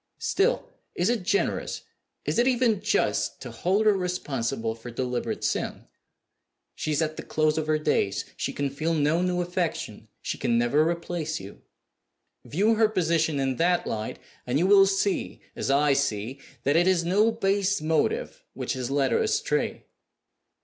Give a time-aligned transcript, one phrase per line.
[0.17, 1.83] Still, is it generous
[2.25, 5.85] is it even just to hold her responsible for deliberate sin?
[6.73, 10.39] She is at the close of her days; she can feel no new affection; she
[10.39, 11.61] can never replace you.
[12.43, 14.17] View her position in that light,
[14.47, 18.89] and you will see (as I see) that it is no base motive which has
[18.89, 19.85] led her astray.